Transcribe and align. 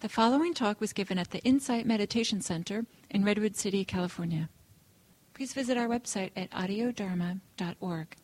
The 0.00 0.08
following 0.08 0.54
talk 0.54 0.80
was 0.80 0.94
given 0.94 1.18
at 1.18 1.30
the 1.30 1.40
Insight 1.40 1.84
Meditation 1.84 2.40
Center 2.40 2.86
in 3.10 3.22
Redwood 3.22 3.54
City, 3.54 3.84
California. 3.84 4.48
Please 5.34 5.52
visit 5.52 5.76
our 5.76 5.88
website 5.88 6.30
at 6.34 6.50
audiodharma.org. 6.52 8.16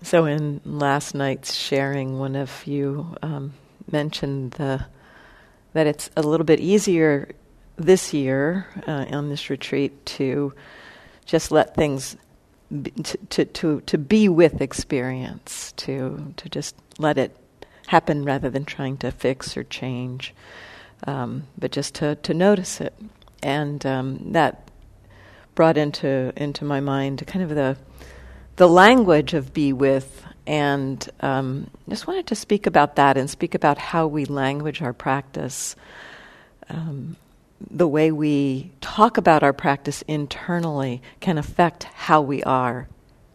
So, 0.00 0.24
in 0.24 0.62
last 0.64 1.14
night's 1.14 1.54
sharing, 1.54 2.18
one 2.18 2.36
of 2.36 2.66
you 2.66 3.14
um, 3.20 3.52
mentioned 3.92 4.52
the, 4.52 4.86
that 5.74 5.86
it's 5.86 6.08
a 6.16 6.22
little 6.22 6.46
bit 6.46 6.58
easier 6.58 7.28
this 7.76 8.14
year 8.14 8.66
uh, 8.86 9.04
on 9.10 9.28
this 9.28 9.50
retreat 9.50 10.06
to 10.06 10.54
just 11.26 11.50
let 11.50 11.74
things 11.74 12.16
be, 12.80 12.92
to, 12.92 13.18
to, 13.26 13.44
to, 13.44 13.80
to 13.82 13.98
be 13.98 14.26
with 14.26 14.62
experience, 14.62 15.72
to, 15.72 16.32
to 16.38 16.48
just 16.48 16.74
let 16.96 17.18
it 17.18 17.36
happen 17.88 18.22
rather 18.22 18.50
than 18.50 18.64
trying 18.64 18.98
to 18.98 19.10
fix 19.10 19.56
or 19.56 19.64
change, 19.64 20.34
um, 21.06 21.44
but 21.56 21.72
just 21.72 21.94
to, 21.94 22.14
to 22.16 22.34
notice 22.34 22.82
it. 22.82 22.94
And 23.42 23.84
um, 23.86 24.32
that 24.32 24.70
brought 25.54 25.78
into, 25.78 26.32
into 26.36 26.64
my 26.66 26.80
mind 26.80 27.26
kind 27.26 27.42
of 27.42 27.50
the, 27.50 27.78
the 28.56 28.68
language 28.68 29.32
of 29.32 29.54
be 29.54 29.72
with 29.72 30.22
and 30.46 31.08
um, 31.20 31.70
just 31.88 32.06
wanted 32.06 32.26
to 32.26 32.34
speak 32.34 32.66
about 32.66 32.96
that 32.96 33.16
and 33.16 33.28
speak 33.28 33.54
about 33.54 33.78
how 33.78 34.06
we 34.06 34.26
language 34.26 34.82
our 34.82 34.92
practice. 34.92 35.74
Um, 36.68 37.16
the 37.70 37.88
way 37.88 38.12
we 38.12 38.70
talk 38.82 39.16
about 39.16 39.42
our 39.42 39.54
practice 39.54 40.02
internally 40.02 41.00
can 41.20 41.38
affect 41.38 41.84
how 41.84 42.20
we 42.20 42.42
are 42.42 42.86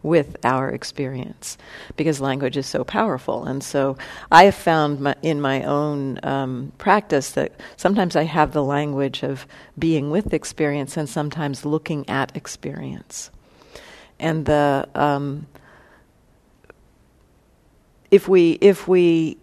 with 0.04 0.36
our 0.44 0.68
experience 0.68 1.56
because 1.96 2.20
language 2.20 2.56
is 2.56 2.66
so 2.66 2.84
powerful. 2.84 3.44
And 3.44 3.64
so 3.64 3.96
I 4.30 4.44
have 4.44 4.54
found 4.54 5.00
my, 5.00 5.16
in 5.22 5.40
my 5.40 5.64
own 5.64 6.20
um, 6.22 6.72
practice 6.78 7.32
that 7.32 7.58
sometimes 7.76 8.14
I 8.14 8.24
have 8.24 8.52
the 8.52 8.62
language 8.62 9.22
of 9.24 9.46
being 9.76 10.10
with 10.10 10.34
experience 10.34 10.96
and 10.98 11.08
sometimes 11.08 11.64
looking 11.64 12.08
at 12.08 12.36
experience. 12.36 13.30
And 14.20 14.44
the 14.44 14.86
um, 14.94 15.46
if 18.10 18.28
we 18.28 18.52
if 18.60 18.86
we 18.86 19.38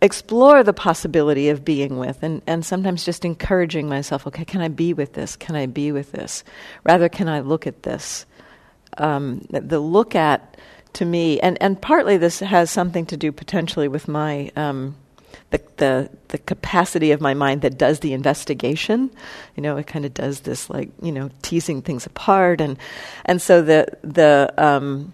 explore 0.00 0.62
the 0.62 0.72
possibility 0.72 1.48
of 1.48 1.64
being 1.64 1.98
with 1.98 2.22
and, 2.22 2.40
and 2.46 2.64
sometimes 2.64 3.04
just 3.04 3.24
encouraging 3.24 3.88
myself 3.88 4.26
okay 4.26 4.44
can 4.44 4.60
i 4.60 4.68
be 4.68 4.92
with 4.92 5.14
this 5.14 5.36
can 5.36 5.56
i 5.56 5.64
be 5.66 5.90
with 5.90 6.12
this 6.12 6.44
rather 6.84 7.08
can 7.08 7.28
i 7.28 7.40
look 7.40 7.66
at 7.66 7.82
this 7.82 8.26
um, 8.98 9.40
the 9.50 9.80
look 9.80 10.14
at 10.14 10.56
to 10.94 11.04
me 11.04 11.38
and, 11.40 11.60
and 11.60 11.80
partly 11.80 12.16
this 12.16 12.40
has 12.40 12.70
something 12.70 13.04
to 13.06 13.16
do 13.16 13.30
potentially 13.30 13.88
with 13.88 14.08
my 14.08 14.50
um, 14.56 14.96
the, 15.50 15.60
the 15.76 16.10
the 16.28 16.38
capacity 16.38 17.12
of 17.12 17.20
my 17.20 17.34
mind 17.34 17.60
that 17.62 17.76
does 17.76 18.00
the 18.00 18.12
investigation 18.12 19.10
you 19.56 19.62
know 19.62 19.76
it 19.76 19.86
kind 19.86 20.04
of 20.04 20.14
does 20.14 20.40
this 20.40 20.70
like 20.70 20.88
you 21.02 21.12
know 21.12 21.30
teasing 21.42 21.82
things 21.82 22.06
apart 22.06 22.60
and 22.60 22.78
and 23.26 23.42
so 23.42 23.60
the 23.60 23.86
the 24.02 24.52
um, 24.56 25.12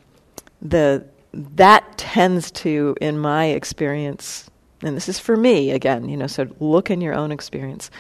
the 0.60 1.04
that 1.32 1.98
tends 1.98 2.50
to 2.50 2.94
in 3.00 3.18
my 3.18 3.46
experience 3.46 4.48
and 4.82 4.96
this 4.96 5.08
is 5.08 5.18
for 5.18 5.36
me 5.36 5.70
again, 5.70 6.08
you 6.08 6.16
know, 6.16 6.26
so 6.26 6.48
look 6.60 6.90
in 6.90 7.00
your 7.00 7.14
own 7.14 7.30
experience. 7.30 7.90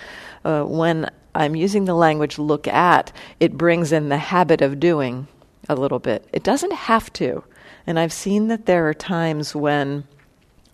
Uh, 0.44 0.64
when 0.64 1.08
I'm 1.34 1.54
using 1.54 1.84
the 1.84 1.94
language 1.94 2.38
look 2.38 2.66
at, 2.66 3.12
it 3.40 3.56
brings 3.56 3.92
in 3.92 4.08
the 4.08 4.18
habit 4.18 4.60
of 4.60 4.80
doing 4.80 5.28
a 5.68 5.74
little 5.74 5.98
bit. 5.98 6.26
It 6.32 6.42
doesn't 6.42 6.72
have 6.72 7.12
to. 7.14 7.44
And 7.86 7.98
I've 7.98 8.12
seen 8.12 8.48
that 8.48 8.66
there 8.66 8.88
are 8.88 8.94
times 8.94 9.54
when 9.54 10.04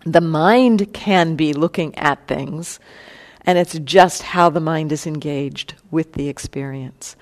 the 0.05 0.21
mind 0.21 0.93
can 0.93 1.35
be 1.35 1.53
looking 1.53 1.95
at 1.97 2.27
things, 2.27 2.79
and 3.45 3.57
it's 3.57 3.77
just 3.79 4.21
how 4.21 4.49
the 4.49 4.59
mind 4.59 4.91
is 4.91 5.07
engaged 5.07 5.75
with 5.91 6.13
the 6.13 6.29
experience 6.29 7.15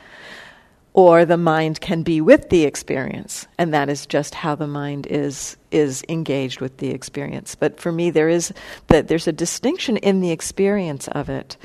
or 0.98 1.26
the 1.26 1.38
mind 1.38 1.80
can 1.80 2.02
be 2.02 2.20
with 2.20 2.50
the 2.50 2.64
experience 2.64 3.45
and 3.60 3.72
that 3.72 3.88
is 3.88 4.08
just 4.08 4.34
how 4.34 4.55
the 4.55 4.66
mind 4.66 5.05
is 5.05 5.55
is 5.70 6.04
engaged 6.10 6.60
with 6.60 6.78
the 6.78 6.89
experience 6.89 7.54
but 7.54 7.80
for 7.80 7.92
me 7.92 8.10
there 8.10 8.28
is 8.28 8.52
that 8.88 9.08
there's 9.08 9.28
a 9.28 9.32
distinction 9.32 9.98
in 9.98 10.22
the 10.22 10.32
experience 10.32 11.08
of 11.10 11.30
it 11.30 11.55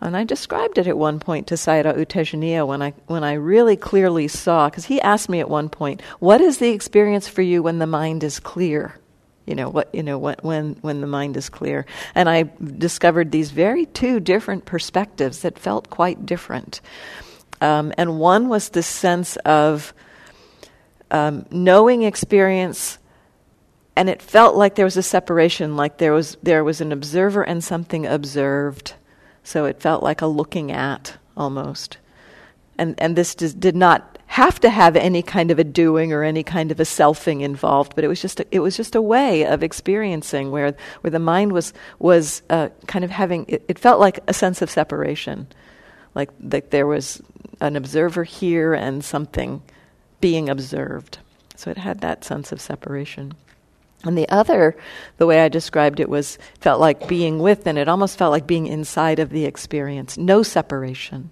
and 0.00 0.16
I 0.16 0.24
described 0.24 0.78
it 0.78 0.86
at 0.86 0.98
one 0.98 1.20
point 1.20 1.46
to 1.48 1.54
Sayadaw 1.54 1.98
U 1.98 2.06
Tejaniya 2.06 2.66
when 2.66 2.82
I 2.82 2.92
when 3.06 3.24
I 3.24 3.34
really 3.34 3.76
clearly 3.76 4.28
saw 4.28 4.68
because 4.68 4.84
he 4.86 5.00
asked 5.00 5.28
me 5.28 5.40
at 5.40 5.48
one 5.48 5.68
point 5.68 6.02
what 6.18 6.40
is 6.40 6.58
the 6.58 6.70
experience 6.70 7.28
for 7.28 7.42
you 7.42 7.62
when 7.62 7.78
the 7.78 7.86
mind 7.86 8.22
is 8.22 8.38
clear? 8.38 8.98
You 9.46 9.54
know 9.54 9.68
what 9.70 9.94
you 9.94 10.02
know 10.02 10.18
when 10.18 10.36
when 10.42 10.74
when 10.80 11.00
the 11.00 11.06
mind 11.06 11.36
is 11.36 11.48
clear. 11.48 11.86
And 12.14 12.28
I 12.28 12.50
discovered 12.78 13.30
these 13.30 13.50
very 13.50 13.86
two 13.86 14.20
different 14.20 14.64
perspectives 14.64 15.40
that 15.40 15.58
felt 15.58 15.88
quite 15.88 16.26
different. 16.26 16.80
Um, 17.60 17.92
and 17.96 18.18
one 18.18 18.48
was 18.48 18.68
this 18.68 18.86
sense 18.86 19.36
of 19.36 19.94
um, 21.10 21.46
knowing 21.50 22.02
experience, 22.02 22.98
and 23.94 24.10
it 24.10 24.20
felt 24.20 24.56
like 24.56 24.74
there 24.74 24.84
was 24.84 24.96
a 24.96 25.02
separation, 25.02 25.76
like 25.76 25.98
there 25.98 26.12
was 26.12 26.36
there 26.42 26.64
was 26.64 26.80
an 26.80 26.92
observer 26.92 27.42
and 27.42 27.64
something 27.64 28.04
observed. 28.04 28.94
So 29.46 29.64
it 29.64 29.80
felt 29.80 30.02
like 30.02 30.22
a 30.22 30.26
looking 30.26 30.72
at 30.72 31.16
almost, 31.36 31.98
and 32.76 32.94
and 32.98 33.14
this 33.14 33.34
does, 33.34 33.54
did 33.54 33.76
not 33.76 34.18
have 34.26 34.58
to 34.60 34.70
have 34.70 34.96
any 34.96 35.22
kind 35.22 35.52
of 35.52 35.58
a 35.58 35.64
doing 35.64 36.12
or 36.12 36.24
any 36.24 36.42
kind 36.42 36.72
of 36.72 36.80
a 36.80 36.82
selfing 36.82 37.42
involved, 37.42 37.94
but 37.94 38.02
it 38.02 38.08
was 38.08 38.20
just 38.20 38.40
a, 38.40 38.46
it 38.50 38.58
was 38.58 38.76
just 38.76 38.96
a 38.96 39.00
way 39.00 39.46
of 39.46 39.62
experiencing 39.62 40.50
where 40.50 40.74
where 41.02 41.12
the 41.12 41.20
mind 41.20 41.52
was 41.52 41.72
was 42.00 42.42
uh, 42.50 42.68
kind 42.88 43.04
of 43.04 43.10
having 43.12 43.44
it, 43.46 43.64
it 43.68 43.78
felt 43.78 44.00
like 44.00 44.18
a 44.26 44.34
sense 44.34 44.62
of 44.62 44.68
separation 44.68 45.46
like 46.16 46.30
like 46.40 46.70
there 46.70 46.88
was 46.88 47.22
an 47.60 47.76
observer 47.76 48.24
here 48.24 48.74
and 48.74 49.04
something 49.04 49.62
being 50.20 50.48
observed. 50.48 51.18
So 51.54 51.70
it 51.70 51.78
had 51.78 52.00
that 52.00 52.24
sense 52.24 52.50
of 52.50 52.60
separation. 52.60 53.34
And 54.06 54.16
the 54.16 54.28
other, 54.28 54.76
the 55.16 55.26
way 55.26 55.40
I 55.40 55.48
described 55.48 56.00
it 56.00 56.08
was 56.08 56.38
felt 56.60 56.80
like 56.80 57.08
being 57.08 57.38
with, 57.38 57.66
and 57.66 57.78
it 57.78 57.88
almost 57.88 58.18
felt 58.18 58.32
like 58.32 58.46
being 58.46 58.66
inside 58.66 59.18
of 59.18 59.30
the 59.30 59.44
experience. 59.44 60.16
No 60.16 60.42
separation. 60.42 61.30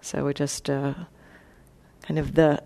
So 0.00 0.26
it 0.28 0.36
just 0.36 0.70
uh, 0.70 0.94
kind 2.02 2.18
of 2.18 2.34
the 2.34 2.62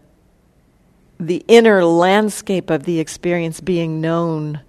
the 1.20 1.44
inner 1.46 1.84
landscape 1.84 2.70
of 2.70 2.84
the 2.84 2.98
experience 2.98 3.60
being 3.60 4.00
known 4.00 4.60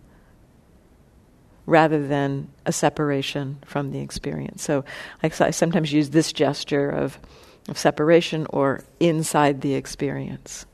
rather 1.65 2.07
than 2.07 2.47
a 2.65 2.71
separation 2.71 3.57
from 3.65 3.91
the 3.91 3.99
experience. 3.99 4.63
So 4.63 4.85
I, 5.23 5.31
I 5.39 5.49
sometimes 5.49 5.91
use 5.91 6.11
this 6.11 6.31
gesture 6.31 6.89
of, 6.89 7.19
of 7.67 7.77
separation 7.77 8.45
or 8.51 8.83
inside 8.99 9.61
the 9.61 9.73
experience. 9.73 10.65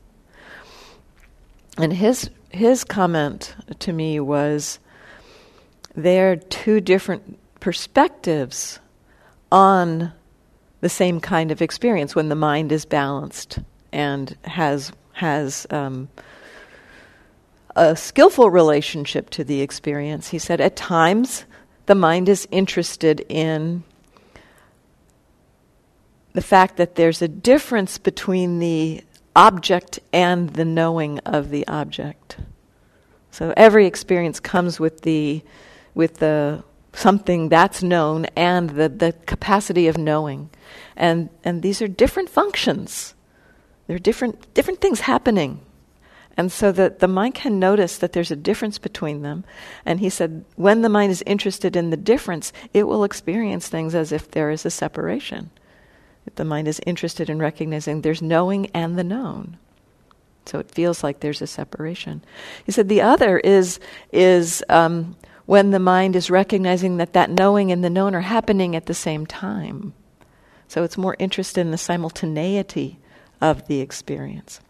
And 1.78 1.92
his 1.92 2.28
his 2.52 2.84
comment 2.84 3.54
to 3.80 3.92
me 3.92 4.20
was 4.20 4.78
there 5.94 6.32
are 6.32 6.36
two 6.36 6.80
different 6.80 7.38
perspectives 7.60 8.78
on 9.50 10.12
the 10.80 10.88
same 10.88 11.20
kind 11.20 11.50
of 11.50 11.62
experience 11.62 12.14
when 12.14 12.28
the 12.28 12.34
mind 12.34 12.72
is 12.72 12.84
balanced 12.84 13.58
and 13.92 14.36
has 14.44 14.92
has 15.12 15.66
um, 15.70 16.08
a 17.76 17.94
skillful 17.96 18.50
relationship 18.50 19.30
to 19.30 19.44
the 19.44 19.60
experience. 19.60 20.28
He 20.28 20.38
said, 20.38 20.60
at 20.60 20.76
times, 20.76 21.44
the 21.86 21.94
mind 21.94 22.28
is 22.28 22.48
interested 22.50 23.24
in 23.28 23.84
the 26.32 26.40
fact 26.40 26.76
that 26.78 26.94
there's 26.94 27.22
a 27.22 27.28
difference 27.28 27.98
between 27.98 28.58
the 28.58 29.04
object 29.34 30.00
and 30.12 30.50
the 30.50 30.64
knowing 30.64 31.18
of 31.20 31.50
the 31.50 31.66
object. 31.66 32.36
So 33.30 33.54
every 33.56 33.86
experience 33.86 34.40
comes 34.40 34.78
with 34.78 35.02
the 35.02 35.42
with 35.94 36.18
the 36.18 36.64
something 36.94 37.48
that's 37.48 37.82
known 37.82 38.26
and 38.36 38.70
the, 38.70 38.88
the 38.88 39.12
capacity 39.26 39.88
of 39.88 39.96
knowing. 39.96 40.50
And 40.96 41.30
and 41.44 41.62
these 41.62 41.80
are 41.80 41.88
different 41.88 42.28
functions. 42.28 43.14
There 43.86 43.96
are 43.96 44.00
different 44.00 44.52
different 44.54 44.80
things 44.80 45.00
happening 45.00 45.60
and 46.36 46.50
so 46.50 46.72
that 46.72 47.00
the 47.00 47.08
mind 47.08 47.34
can 47.34 47.58
notice 47.58 47.98
that 47.98 48.12
there's 48.12 48.30
a 48.30 48.36
difference 48.36 48.78
between 48.78 49.22
them. 49.22 49.44
And 49.84 50.00
he 50.00 50.08
said, 50.08 50.44
when 50.56 50.82
the 50.82 50.88
mind 50.88 51.12
is 51.12 51.22
interested 51.26 51.76
in 51.76 51.90
the 51.90 51.96
difference, 51.96 52.52
it 52.72 52.84
will 52.84 53.04
experience 53.04 53.68
things 53.68 53.94
as 53.94 54.12
if 54.12 54.30
there 54.30 54.50
is 54.50 54.64
a 54.64 54.70
separation. 54.70 55.50
The 56.34 56.44
mind 56.44 56.68
is 56.68 56.80
interested 56.86 57.28
in 57.28 57.38
recognizing 57.38 58.00
there's 58.00 58.22
knowing 58.22 58.70
and 58.74 58.98
the 58.98 59.04
known. 59.04 59.58
So 60.46 60.58
it 60.58 60.70
feels 60.70 61.04
like 61.04 61.20
there's 61.20 61.42
a 61.42 61.46
separation. 61.46 62.22
He 62.64 62.72
said 62.72 62.88
the 62.88 63.02
other 63.02 63.38
is, 63.38 63.78
is 64.12 64.64
um, 64.68 65.16
when 65.46 65.70
the 65.70 65.78
mind 65.78 66.16
is 66.16 66.30
recognizing 66.30 66.96
that 66.96 67.12
that 67.12 67.30
knowing 67.30 67.70
and 67.70 67.84
the 67.84 67.90
known 67.90 68.14
are 68.14 68.22
happening 68.22 68.74
at 68.74 68.86
the 68.86 68.94
same 68.94 69.26
time. 69.26 69.92
So 70.68 70.84
it's 70.84 70.98
more 70.98 71.16
interested 71.18 71.60
in 71.60 71.70
the 71.70 71.78
simultaneity 71.78 72.98
of 73.40 73.66
the 73.66 73.80
experience. 73.80 74.60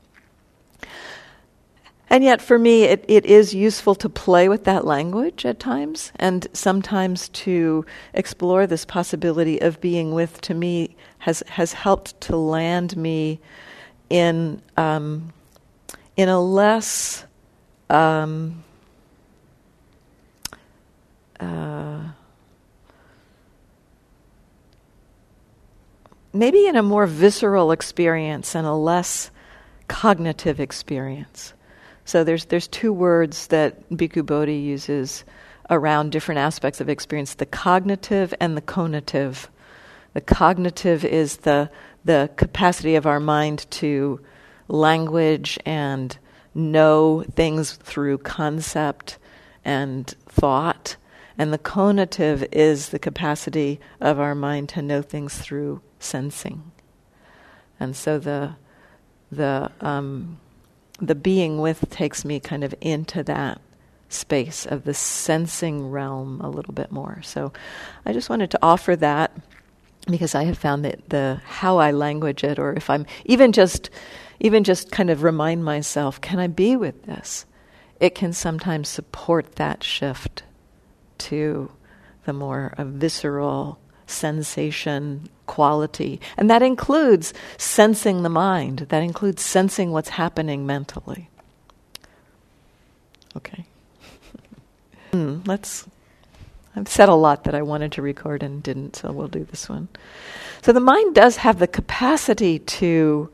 And 2.13 2.23
yet, 2.23 2.43
for 2.43 2.59
me, 2.59 2.85
it, 2.85 3.07
it 3.09 3.25
is 3.25 3.55
useful 3.55 3.95
to 3.95 4.09
play 4.11 4.47
with 4.47 4.65
that 4.65 4.85
language 4.85 5.47
at 5.47 5.59
times, 5.59 6.13
and 6.17 6.47
sometimes 6.53 7.31
to 7.31 7.87
explore 8.13 8.67
this 8.67 8.85
possibility 8.85 9.59
of 9.63 9.81
being 9.81 10.13
with, 10.13 10.39
to 10.43 10.53
me, 10.53 10.95
has, 11.21 11.43
has 11.49 11.73
helped 11.73 12.21
to 12.21 12.37
land 12.37 12.99
me 12.99 13.41
in, 14.11 14.61
um, 14.77 15.33
in 16.15 16.29
a 16.29 16.39
less. 16.39 17.25
Um, 17.89 18.63
uh, 21.41 22.11
maybe 26.35 26.67
in 26.67 26.77
a 26.77 26.83
more 26.83 27.07
visceral 27.07 27.73
experience 27.73 28.55
and 28.55 28.67
a 28.67 28.75
less 28.75 29.31
cognitive 29.89 30.61
experience. 30.61 31.55
So 32.05 32.25
there's 32.25 32.47
there's 32.47 32.69
two 32.69 32.93
words 32.93 33.47
that 33.49 33.89
Bhikkhu 33.91 34.27
Bodhi 34.27 34.57
uses 34.57 35.25
around 35.71 36.13
different 36.13 36.41
aspects 36.41 36.81
of 36.81 36.89
experience: 36.89 37.35
the 37.35 37.47
cognitive 37.47 38.35
and 38.41 38.57
the 38.57 38.63
conative. 38.63 39.49
The 40.15 40.21
cognitive 40.21 41.05
is 41.05 41.39
the 41.39 41.71
the 42.05 42.31
capacity 42.37 42.97
of 42.97 43.07
our 43.07 43.21
mind 43.21 43.67
to 43.71 44.21
language 44.69 45.59
and 45.65 46.17
know 46.55 47.25
things 47.35 47.73
through 47.75 48.19
concept 48.19 49.19
and 49.65 50.07
thought. 50.29 50.97
And 51.39 51.53
the 51.53 51.59
conative 51.59 52.47
is 52.53 52.91
the 52.91 52.99
capacity 52.99 53.81
of 54.01 54.21
our 54.21 54.35
mind 54.35 54.69
to 54.71 54.83
know 54.83 55.01
things 55.01 55.39
through 55.39 55.81
sensing. 55.99 56.73
And 57.81 57.97
so 57.97 58.19
the 58.19 58.57
the 59.31 59.71
um, 59.81 60.39
the 61.03 61.15
being 61.17 61.59
with 61.61 61.91
takes 61.91 62.25
me 62.25 62.39
kind 62.41 62.63
of 62.63 62.75
into 62.81 63.23
that 63.25 63.61
space 64.09 64.65
of 64.67 64.85
the 64.85 64.95
sensing 64.95 65.91
realm 65.91 66.41
a 66.41 66.49
little 66.49 66.73
bit 66.73 66.93
more. 66.93 67.21
So 67.23 67.53
I 68.07 68.13
just 68.13 68.31
wanted 68.31 68.51
to 68.53 68.59
offer 68.63 68.95
that 68.97 69.33
because 70.07 70.35
I 70.35 70.45
have 70.45 70.59
found 70.59 70.85
that 70.85 71.09
the 71.09 71.41
how 71.45 71.79
I 71.79 71.91
language 71.91 72.45
it 72.45 72.59
or 72.59 72.73
if 72.73 72.89
I'm 72.89 73.07
even 73.25 73.53
just 73.53 73.91
even 74.41 74.65
just 74.65 74.91
kind 74.91 75.11
of 75.11 75.23
remind 75.23 75.65
myself, 75.65 76.21
can 76.21 76.39
I 76.39 76.47
be 76.47 76.77
with 76.77 77.05
this? 77.05 77.47
It 78.01 78.15
can 78.15 78.33
sometimes 78.33 78.89
support 78.89 79.57
that 79.57 79.85
shift 79.85 80.43
to 81.19 81.71
the 82.25 82.33
more 82.33 82.75
visceral 82.79 83.79
sensation 84.13 85.29
quality. 85.47 86.21
And 86.37 86.49
that 86.51 86.63
includes 86.63 87.35
sensing 87.57 88.23
the 88.23 88.29
mind, 88.29 88.87
that 88.91 89.03
includes 89.03 89.43
sensing 89.43 89.91
what's 89.91 90.11
happening 90.11 90.67
mentally. 90.67 91.29
Okay. 93.37 93.65
hmm, 95.13 95.41
let's. 95.47 95.87
I've 96.75 96.89
said 96.89 97.11
a 97.11 97.15
lot 97.15 97.45
that 97.45 97.55
I 97.55 97.61
wanted 97.61 97.93
to 97.93 98.03
record 98.03 98.43
and 98.43 98.63
didn't, 98.63 98.97
so 98.97 99.13
we'll 99.13 99.29
do 99.29 99.45
this 99.45 99.69
one. 99.69 99.89
So 100.63 100.73
the 100.73 100.81
mind 100.81 101.15
does 101.15 101.37
have 101.37 101.59
the 101.59 101.67
capacity 101.67 102.59
to 102.61 103.31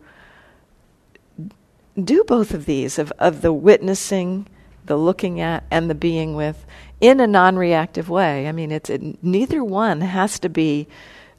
do 2.03 2.25
both 2.25 2.55
of 2.55 2.67
these 2.67 2.99
of, 2.99 3.13
of 3.19 3.43
the 3.43 3.53
witnessing, 3.53 4.49
the 4.89 4.97
looking 4.97 5.41
at, 5.41 5.65
and 5.71 5.89
the 5.89 5.95
being 5.95 6.35
with 6.35 6.67
in 7.01 7.21
a 7.21 7.27
non 7.27 7.57
reactive 7.57 8.09
way. 8.09 8.49
I 8.49 8.53
mean, 8.53 8.73
it's, 8.73 8.91
it, 8.91 9.23
neither 9.23 9.63
one 9.63 10.01
has 10.01 10.39
to 10.41 10.49
be 10.49 10.89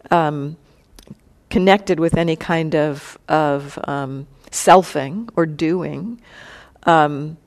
um, 0.09 0.57
connected 1.49 1.99
with 1.99 2.15
any 2.15 2.35
kind 2.35 2.75
of, 2.75 3.17
of 3.27 3.77
um, 3.83 4.27
selfing 4.51 5.29
or 5.35 5.45
doing. 5.45 6.21
Um, 6.83 7.37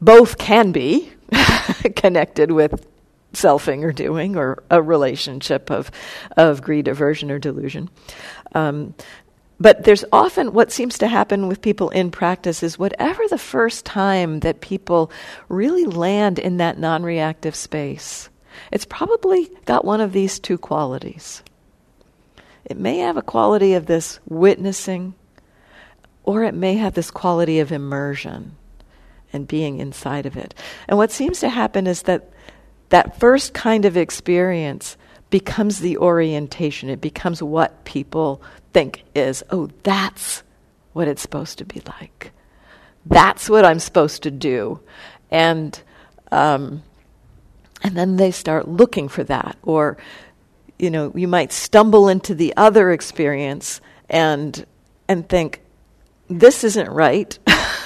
both 0.00 0.36
can 0.36 0.72
be 0.72 1.12
connected 1.96 2.50
with 2.50 2.86
selfing 3.32 3.82
or 3.84 3.92
doing 3.92 4.36
or 4.36 4.62
a 4.70 4.80
relationship 4.82 5.70
of, 5.70 5.90
of 6.36 6.62
greed, 6.62 6.88
aversion, 6.88 7.30
or 7.30 7.38
delusion. 7.38 7.88
Um, 8.54 8.94
but 9.58 9.84
there's 9.84 10.04
often 10.12 10.52
what 10.52 10.70
seems 10.70 10.98
to 10.98 11.08
happen 11.08 11.48
with 11.48 11.62
people 11.62 11.88
in 11.90 12.10
practice 12.10 12.62
is 12.62 12.78
whatever 12.78 13.26
the 13.28 13.38
first 13.38 13.84
time 13.86 14.40
that 14.40 14.60
people 14.60 15.10
really 15.48 15.86
land 15.86 16.38
in 16.38 16.58
that 16.58 16.78
non 16.78 17.02
reactive 17.02 17.54
space, 17.54 18.28
it's 18.70 18.84
probably 18.84 19.50
got 19.64 19.84
one 19.84 20.00
of 20.00 20.12
these 20.12 20.38
two 20.38 20.58
qualities. 20.58 21.42
It 22.64 22.76
may 22.76 22.98
have 22.98 23.16
a 23.16 23.22
quality 23.22 23.74
of 23.74 23.86
this 23.86 24.18
witnessing, 24.26 25.14
or 26.24 26.42
it 26.42 26.54
may 26.54 26.74
have 26.74 26.94
this 26.94 27.10
quality 27.10 27.60
of 27.60 27.72
immersion 27.72 28.56
and 29.32 29.46
being 29.46 29.78
inside 29.78 30.26
of 30.26 30.36
it. 30.36 30.54
And 30.88 30.98
what 30.98 31.12
seems 31.12 31.40
to 31.40 31.48
happen 31.48 31.86
is 31.86 32.02
that 32.02 32.30
that 32.88 33.18
first 33.18 33.54
kind 33.54 33.84
of 33.84 33.96
experience 33.96 34.96
becomes 35.36 35.80
the 35.80 35.98
orientation. 35.98 36.88
It 36.88 37.02
becomes 37.02 37.42
what 37.42 37.84
people 37.84 38.40
think 38.72 39.04
is, 39.14 39.44
oh, 39.50 39.68
that's 39.82 40.42
what 40.94 41.08
it's 41.08 41.20
supposed 41.20 41.58
to 41.58 41.66
be 41.66 41.82
like. 42.00 42.32
That's 43.04 43.50
what 43.50 43.66
I'm 43.66 43.78
supposed 43.78 44.22
to 44.22 44.30
do. 44.30 44.80
And 45.30 45.78
um, 46.32 46.82
and 47.82 47.94
then 47.94 48.16
they 48.16 48.30
start 48.30 48.66
looking 48.66 49.08
for 49.08 49.24
that 49.24 49.58
or 49.62 49.98
you 50.78 50.90
know 50.90 51.12
you 51.14 51.28
might 51.28 51.52
stumble 51.52 52.08
into 52.08 52.34
the 52.34 52.54
other 52.56 52.90
experience 52.90 53.82
and 54.08 54.64
and 55.06 55.28
think 55.28 55.60
this 56.28 56.64
isn't 56.64 56.88
right 56.88 57.38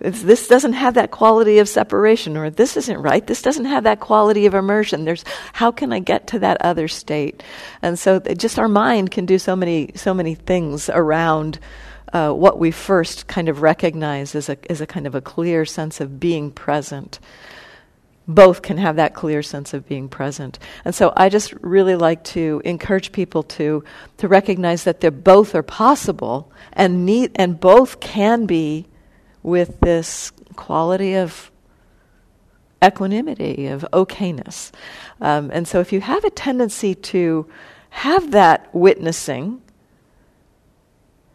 this 0.00 0.48
doesn't 0.48 0.74
have 0.74 0.94
that 0.94 1.10
quality 1.10 1.58
of 1.58 1.68
separation 1.68 2.36
or 2.36 2.50
this 2.50 2.76
isn't 2.76 2.98
right. 2.98 3.26
This 3.26 3.42
doesn't 3.42 3.64
have 3.64 3.84
that 3.84 4.00
quality 4.00 4.46
of 4.46 4.54
immersion. 4.54 5.04
There's 5.04 5.24
how 5.52 5.70
can 5.70 5.92
i 5.92 5.98
get 5.98 6.26
to 6.28 6.38
that 6.40 6.60
other 6.60 6.88
state? 6.88 7.42
And 7.82 7.98
so 7.98 8.20
just 8.20 8.58
our 8.58 8.68
mind 8.68 9.10
can 9.10 9.26
do 9.26 9.38
so 9.38 9.56
many 9.56 9.92
so 9.94 10.12
many 10.14 10.34
things 10.34 10.88
around 10.88 11.58
uh, 12.12 12.32
what 12.32 12.58
we 12.58 12.70
first 12.70 13.26
kind 13.26 13.48
of 13.48 13.62
recognize 13.62 14.34
as 14.34 14.48
a 14.48 14.58
as 14.70 14.80
a 14.80 14.86
kind 14.86 15.06
of 15.06 15.14
a 15.14 15.20
clear 15.20 15.64
sense 15.64 16.00
of 16.00 16.20
being 16.20 16.50
present. 16.50 17.18
Both 18.28 18.62
can 18.62 18.76
have 18.78 18.96
that 18.96 19.14
clear 19.14 19.40
sense 19.42 19.72
of 19.72 19.86
being 19.86 20.08
present. 20.08 20.58
And 20.84 20.92
so 20.92 21.12
I 21.16 21.28
just 21.28 21.52
really 21.60 21.94
like 21.94 22.24
to 22.24 22.60
encourage 22.64 23.12
people 23.12 23.44
to 23.44 23.84
to 24.18 24.28
recognize 24.28 24.84
that 24.84 25.00
they're 25.00 25.10
both 25.10 25.54
are 25.54 25.62
possible 25.62 26.50
and 26.72 27.06
need 27.06 27.32
and 27.36 27.58
both 27.58 28.00
can 28.00 28.46
be 28.46 28.86
with 29.46 29.78
this 29.78 30.32
quality 30.56 31.14
of 31.14 31.52
equanimity, 32.84 33.68
of 33.68 33.86
okayness. 33.92 34.72
Um, 35.20 35.50
and 35.52 35.68
so 35.68 35.78
if 35.78 35.92
you 35.92 36.00
have 36.00 36.24
a 36.24 36.30
tendency 36.30 36.96
to 36.96 37.48
have 37.90 38.32
that 38.32 38.68
witnessing, 38.74 39.62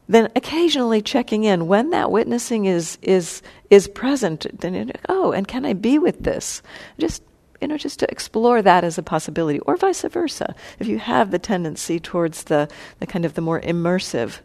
then 0.10 0.30
occasionally 0.36 1.02
checking 1.02 1.46
in 1.46 1.68
when 1.68 1.92
that 1.92 2.12
witnessing 2.12 2.66
is 2.66 2.98
is 3.02 3.42
is 3.70 3.88
present 3.88 4.46
then 4.60 4.92
oh 5.08 5.32
and 5.32 5.48
can 5.48 5.64
i 5.64 5.72
be 5.72 5.98
with 5.98 6.24
this 6.24 6.62
just 6.98 7.24
you 7.62 7.68
know 7.68 7.78
just 7.78 8.00
to 8.00 8.12
explore 8.12 8.62
that 8.62 8.84
as 8.84 8.98
a 8.98 9.04
possibility 9.04 9.60
or 9.60 9.78
vice 9.78 10.02
versa 10.02 10.54
if 10.80 10.88
you 10.88 11.00
have 11.00 11.32
the 11.32 11.40
tendency 11.40 11.98
towards 11.98 12.44
the 12.46 12.68
the 13.00 13.08
kind 13.08 13.24
of 13.24 13.36
the 13.36 13.42
more 13.42 13.62
immersive 13.62 14.40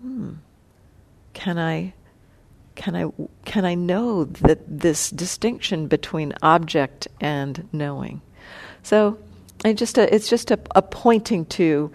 hmm, 0.00 0.34
can 1.32 1.58
i 1.58 1.92
can 2.74 2.96
I 2.96 3.10
can 3.44 3.64
I 3.64 3.74
know 3.74 4.24
that 4.24 4.60
this 4.66 5.10
distinction 5.10 5.86
between 5.86 6.34
object 6.42 7.08
and 7.20 7.68
knowing? 7.72 8.20
So, 8.82 9.18
just 9.74 9.96
a, 9.98 10.12
it's 10.14 10.28
just 10.28 10.50
a, 10.50 10.58
a 10.74 10.82
pointing 10.82 11.46
to 11.46 11.90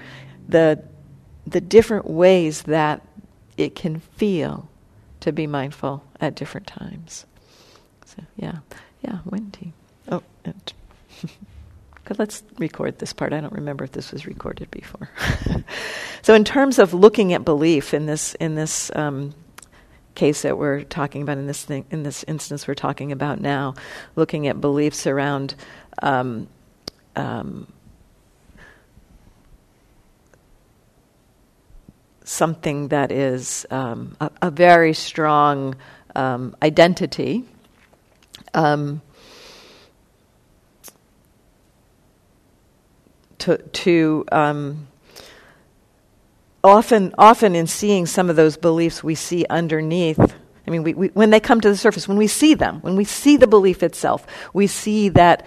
the 0.47 0.83
the 1.45 1.61
different 1.61 2.09
ways 2.09 2.63
that 2.63 3.01
it 3.57 3.75
can 3.75 3.99
feel 3.99 4.69
to 5.19 5.31
be 5.31 5.47
mindful 5.47 6.03
at 6.21 6.35
different 6.35 6.67
times. 6.67 7.25
So 8.05 8.23
yeah, 8.37 8.59
yeah, 9.01 9.19
Wendy. 9.25 9.73
Oh, 10.09 10.23
and 10.45 10.73
let's 12.17 12.43
record 12.57 12.99
this 12.99 13.13
part. 13.13 13.33
I 13.33 13.41
don't 13.41 13.53
remember 13.53 13.83
if 13.83 13.91
this 13.91 14.11
was 14.11 14.25
recorded 14.25 14.71
before. 14.71 15.09
so, 16.21 16.33
in 16.33 16.43
terms 16.43 16.79
of 16.79 16.93
looking 16.93 17.33
at 17.33 17.43
belief 17.43 17.93
in 17.93 18.05
this 18.05 18.33
in 18.35 18.55
this 18.55 18.91
um, 18.95 19.33
case 20.19 20.41
that 20.41 20.57
we're 20.57 20.81
talking 20.81 21.21
about 21.21 21.37
in 21.37 21.47
this 21.47 21.63
thing, 21.63 21.85
in 21.91 22.03
this 22.03 22.25
instance 22.25 22.67
we're 22.67 22.73
talking 22.73 23.13
about 23.13 23.39
now, 23.39 23.73
looking 24.17 24.47
at 24.47 24.59
beliefs 24.59 25.07
around. 25.07 25.55
Um, 26.03 26.49
um, 27.15 27.71
something 32.25 32.89
that 32.89 33.13
is 33.13 33.65
um, 33.71 34.17
a, 34.19 34.29
a, 34.41 34.51
very 34.51 34.93
strong 34.93 35.75
um, 36.15 36.53
identity. 36.61 37.45
Um, 38.53 39.01
to, 43.39 43.57
to 43.57 44.25
um, 44.33 44.88
often, 46.63 47.13
often 47.17 47.55
in 47.55 47.67
seeing 47.67 48.05
some 48.05 48.29
of 48.29 48.35
those 48.35 48.57
beliefs, 48.57 49.03
we 49.03 49.15
see 49.15 49.45
underneath 49.49 50.35
I 50.69 50.71
mean, 50.71 50.83
we, 50.83 50.93
we, 50.93 51.07
when 51.09 51.31
they 51.31 51.39
come 51.39 51.59
to 51.61 51.69
the 51.69 51.75
surface, 51.75 52.07
when 52.07 52.17
we 52.17 52.27
see 52.27 52.53
them, 52.53 52.79
when 52.81 52.95
we 52.95 53.03
see 53.03 53.37
the 53.37 53.47
belief 53.47 53.81
itself, 53.81 54.27
we 54.53 54.67
see 54.67 55.09
that 55.09 55.43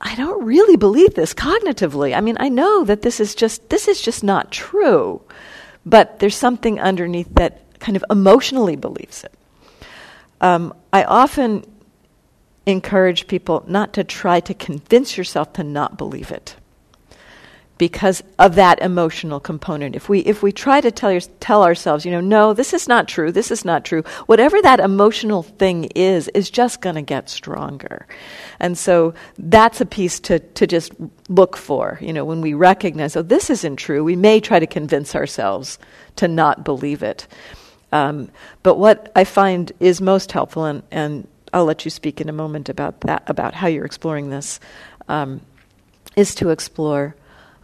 I 0.00 0.14
don't 0.14 0.44
really 0.44 0.76
believe 0.76 1.14
this 1.14 1.34
cognitively. 1.34 2.16
I 2.16 2.20
mean, 2.20 2.36
I 2.38 2.50
know 2.50 2.84
that 2.84 3.02
this 3.02 3.18
is 3.18 3.34
just 3.34 3.68
this 3.70 3.88
is 3.88 4.00
just 4.00 4.22
not 4.22 4.52
true, 4.52 5.22
but 5.84 6.20
there's 6.20 6.36
something 6.36 6.78
underneath 6.78 7.34
that 7.34 7.80
kind 7.80 7.96
of 7.96 8.04
emotionally 8.10 8.76
believes 8.76 9.24
it. 9.24 9.32
Um, 10.40 10.72
I 10.92 11.02
often 11.02 11.64
encourage 12.64 13.26
people 13.26 13.64
not 13.66 13.92
to 13.94 14.04
try 14.04 14.38
to 14.40 14.54
convince 14.54 15.16
yourself 15.16 15.52
to 15.54 15.64
not 15.64 15.98
believe 15.98 16.30
it 16.30 16.54
because 17.76 18.22
of 18.38 18.54
that 18.54 18.80
emotional 18.80 19.40
component. 19.40 19.96
If 19.96 20.08
we 20.08 20.20
if 20.20 20.42
we 20.42 20.52
try 20.52 20.80
to 20.80 20.90
tell 20.90 21.18
tell 21.40 21.64
ourselves, 21.64 22.04
you 22.04 22.12
know, 22.12 22.20
no, 22.20 22.52
this 22.52 22.72
is 22.72 22.86
not 22.86 23.08
true, 23.08 23.32
this 23.32 23.50
is 23.50 23.64
not 23.64 23.84
true, 23.84 24.02
whatever 24.26 24.62
that 24.62 24.80
emotional 24.80 25.42
thing 25.42 25.84
is, 25.94 26.28
is 26.28 26.50
just 26.50 26.80
going 26.80 26.94
to 26.94 27.02
get 27.02 27.28
stronger. 27.28 28.06
And 28.60 28.78
so 28.78 29.14
that's 29.38 29.80
a 29.80 29.86
piece 29.86 30.20
to 30.20 30.38
to 30.38 30.66
just 30.66 30.92
look 31.28 31.56
for. 31.56 31.98
You 32.00 32.12
know, 32.12 32.24
when 32.24 32.40
we 32.40 32.54
recognize, 32.54 33.16
oh, 33.16 33.22
this 33.22 33.50
isn't 33.50 33.76
true, 33.76 34.04
we 34.04 34.16
may 34.16 34.40
try 34.40 34.60
to 34.60 34.66
convince 34.66 35.14
ourselves 35.14 35.78
to 36.16 36.28
not 36.28 36.64
believe 36.64 37.02
it. 37.02 37.26
Um, 37.90 38.30
but 38.62 38.76
what 38.76 39.10
I 39.14 39.24
find 39.24 39.70
is 39.78 40.00
most 40.00 40.32
helpful, 40.32 40.64
and, 40.64 40.82
and 40.90 41.28
I'll 41.52 41.64
let 41.64 41.84
you 41.84 41.90
speak 41.90 42.20
in 42.20 42.28
a 42.28 42.32
moment 42.32 42.68
about 42.68 43.00
that, 43.02 43.22
about 43.26 43.54
how 43.54 43.68
you're 43.68 43.84
exploring 43.84 44.30
this, 44.30 44.58
um, 45.06 45.40
is 46.16 46.34
to 46.36 46.50
explore 46.50 47.14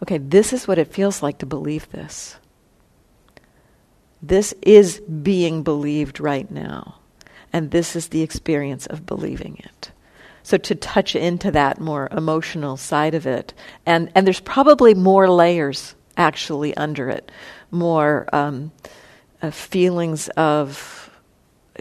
okay, 0.01 0.17
this 0.17 0.53
is 0.53 0.67
what 0.67 0.79
it 0.79 0.93
feels 0.93 1.21
like 1.21 1.37
to 1.39 1.45
believe 1.45 1.89
this. 1.91 2.37
This 4.21 4.53
is 4.61 4.99
being 4.99 5.63
believed 5.63 6.19
right 6.19 6.49
now. 6.49 6.95
And 7.53 7.71
this 7.71 7.95
is 7.95 8.09
the 8.09 8.21
experience 8.21 8.85
of 8.85 9.05
believing 9.05 9.57
it. 9.57 9.91
So 10.43 10.57
to 10.57 10.75
touch 10.75 11.15
into 11.15 11.51
that 11.51 11.79
more 11.79 12.07
emotional 12.11 12.77
side 12.77 13.13
of 13.13 13.27
it, 13.27 13.53
and, 13.85 14.11
and 14.15 14.25
there's 14.25 14.39
probably 14.39 14.93
more 14.93 15.29
layers 15.29 15.95
actually 16.17 16.75
under 16.77 17.09
it, 17.09 17.31
more 17.69 18.27
um, 18.33 18.71
uh, 19.41 19.51
feelings 19.51 20.29
of 20.29 21.00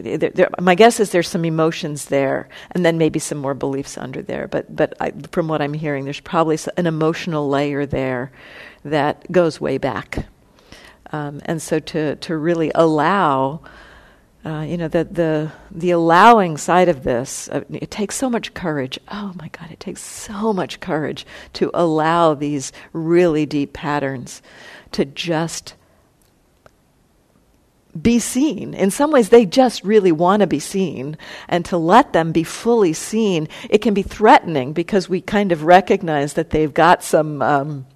there, 0.00 0.30
there, 0.30 0.50
my 0.60 0.74
guess 0.74 1.00
is 1.00 1.10
there's 1.10 1.28
some 1.28 1.44
emotions 1.44 2.06
there, 2.06 2.48
and 2.72 2.84
then 2.84 2.98
maybe 2.98 3.18
some 3.18 3.38
more 3.38 3.54
beliefs 3.54 3.96
under 3.98 4.22
there. 4.22 4.48
But 4.48 4.74
but 4.74 4.94
I, 5.00 5.12
from 5.32 5.48
what 5.48 5.62
I'm 5.62 5.74
hearing, 5.74 6.04
there's 6.04 6.20
probably 6.20 6.58
an 6.76 6.86
emotional 6.86 7.48
layer 7.48 7.86
there 7.86 8.32
that 8.84 9.30
goes 9.30 9.60
way 9.60 9.78
back. 9.78 10.26
Um, 11.12 11.40
and 11.44 11.60
so 11.60 11.78
to 11.80 12.16
to 12.16 12.36
really 12.36 12.70
allow, 12.74 13.60
uh, 14.44 14.64
you 14.68 14.76
know, 14.76 14.88
the 14.88 15.04
the 15.04 15.52
the 15.70 15.90
allowing 15.90 16.56
side 16.56 16.88
of 16.88 17.02
this, 17.02 17.48
uh, 17.48 17.62
it 17.70 17.90
takes 17.90 18.14
so 18.14 18.30
much 18.30 18.54
courage. 18.54 18.98
Oh 19.08 19.32
my 19.36 19.48
God, 19.48 19.70
it 19.70 19.80
takes 19.80 20.02
so 20.02 20.52
much 20.52 20.80
courage 20.80 21.26
to 21.54 21.70
allow 21.74 22.34
these 22.34 22.72
really 22.92 23.46
deep 23.46 23.72
patterns 23.72 24.40
to 24.92 25.04
just 25.04 25.74
be 28.00 28.18
seen. 28.18 28.74
In 28.74 28.90
some 28.90 29.10
ways, 29.10 29.28
they 29.28 29.46
just 29.46 29.84
really 29.84 30.12
want 30.12 30.40
to 30.40 30.46
be 30.46 30.60
seen. 30.60 31.16
And 31.48 31.64
to 31.66 31.76
let 31.76 32.12
them 32.12 32.32
be 32.32 32.44
fully 32.44 32.92
seen, 32.92 33.48
it 33.68 33.78
can 33.78 33.94
be 33.94 34.02
threatening 34.02 34.72
because 34.72 35.08
we 35.08 35.20
kind 35.20 35.52
of 35.52 35.64
recognize 35.64 36.34
that 36.34 36.50
they've 36.50 36.72
got 36.72 37.02
some. 37.02 37.42
Um, 37.42 37.86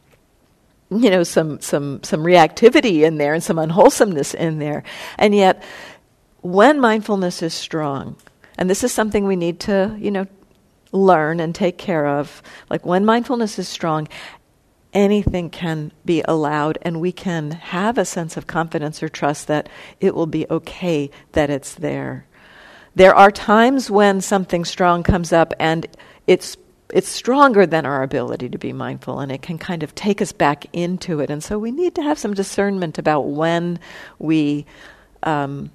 you 0.90 1.10
know 1.10 1.22
some 1.22 1.60
some 1.60 2.02
some 2.02 2.22
reactivity 2.22 3.02
in 3.02 3.16
there 3.16 3.34
and 3.34 3.42
some 3.42 3.58
unwholesomeness 3.58 4.34
in 4.34 4.58
there 4.58 4.84
and 5.18 5.34
yet 5.34 5.62
when 6.42 6.78
mindfulness 6.78 7.42
is 7.42 7.54
strong 7.54 8.16
and 8.58 8.68
this 8.68 8.84
is 8.84 8.92
something 8.92 9.26
we 9.26 9.34
need 9.34 9.58
to 9.60 9.96
you 9.98 10.10
know 10.10 10.26
learn 10.92 11.40
and 11.40 11.54
take 11.54 11.78
care 11.78 12.06
of 12.06 12.42
like 12.70 12.84
when 12.86 13.04
mindfulness 13.04 13.58
is 13.58 13.66
strong 13.66 14.06
anything 14.94 15.50
can 15.50 15.92
be 16.04 16.22
allowed, 16.26 16.78
and 16.82 17.00
we 17.00 17.12
can 17.12 17.50
have 17.50 17.98
a 17.98 18.04
sense 18.04 18.36
of 18.36 18.46
confidence 18.46 19.02
or 19.02 19.08
trust 19.08 19.48
that 19.48 19.68
it 20.00 20.14
will 20.14 20.26
be 20.26 20.46
okay 20.50 21.10
that 21.32 21.50
it's 21.50 21.74
there. 21.74 22.26
There 22.94 23.14
are 23.14 23.30
times 23.30 23.90
when 23.90 24.20
something 24.20 24.64
strong 24.64 25.02
comes 25.02 25.32
up 25.32 25.52
and 25.58 25.86
it's 26.26 26.56
it's 26.90 27.08
stronger 27.08 27.66
than 27.66 27.86
our 27.86 28.02
ability 28.04 28.48
to 28.50 28.58
be 28.58 28.72
mindful 28.72 29.18
and 29.18 29.32
it 29.32 29.42
can 29.42 29.58
kind 29.58 29.82
of 29.82 29.94
take 29.96 30.22
us 30.22 30.30
back 30.30 30.66
into 30.72 31.18
it. 31.18 31.28
And 31.28 31.42
so 31.42 31.58
we 31.58 31.72
need 31.72 31.94
to 31.96 32.02
have 32.02 32.18
some 32.18 32.34
discernment 32.34 32.98
about 32.98 33.22
when 33.22 33.80
we 34.20 34.64
um, 35.24 35.70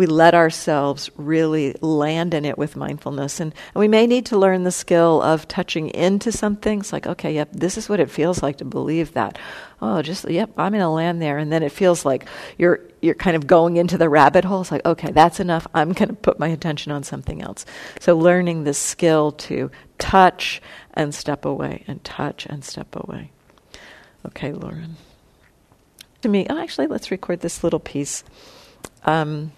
we 0.00 0.06
let 0.06 0.34
ourselves 0.34 1.10
really 1.18 1.76
land 1.82 2.32
in 2.32 2.46
it 2.46 2.56
with 2.56 2.74
mindfulness. 2.74 3.38
And, 3.38 3.54
and, 3.74 3.80
we 3.80 3.86
may 3.86 4.06
need 4.06 4.24
to 4.26 4.38
learn 4.38 4.64
the 4.64 4.72
skill 4.72 5.20
of 5.20 5.46
touching 5.46 5.90
into 5.90 6.32
something. 6.32 6.80
It's 6.80 6.90
like, 6.90 7.06
okay, 7.06 7.34
yep, 7.34 7.50
this 7.52 7.76
is 7.76 7.86
what 7.86 8.00
it 8.00 8.10
feels 8.10 8.42
like 8.42 8.56
to 8.56 8.64
believe 8.64 9.12
that. 9.12 9.38
Oh, 9.82 10.00
just, 10.00 10.26
yep, 10.26 10.52
I'm 10.56 10.72
going 10.72 10.80
to 10.80 10.88
land 10.88 11.20
there. 11.20 11.36
And 11.36 11.52
then 11.52 11.62
it 11.62 11.70
feels 11.70 12.06
like 12.06 12.24
you're, 12.56 12.80
you're 13.02 13.14
kind 13.14 13.36
of 13.36 13.46
going 13.46 13.76
into 13.76 13.98
the 13.98 14.08
rabbit 14.08 14.42
hole. 14.42 14.62
It's 14.62 14.70
like, 14.70 14.86
okay, 14.86 15.12
that's 15.12 15.38
enough. 15.38 15.66
I'm 15.74 15.92
going 15.92 16.08
to 16.08 16.14
put 16.14 16.38
my 16.38 16.48
attention 16.48 16.92
on 16.92 17.02
something 17.02 17.42
else. 17.42 17.66
So 18.00 18.16
learning 18.16 18.64
the 18.64 18.72
skill 18.72 19.32
to 19.32 19.70
touch 19.98 20.62
and 20.94 21.14
step 21.14 21.44
away 21.44 21.84
and 21.86 22.02
touch 22.02 22.46
and 22.46 22.64
step 22.64 22.96
away. 22.96 23.32
Okay, 24.24 24.52
Lauren. 24.52 24.96
To 26.22 26.30
me, 26.30 26.46
oh, 26.48 26.58
actually, 26.58 26.86
let's 26.86 27.10
record 27.10 27.40
this 27.40 27.62
little 27.62 27.80
piece. 27.80 28.24
Um, 29.04 29.52